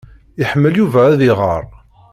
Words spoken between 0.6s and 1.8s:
Yuba ad iɣeṛ.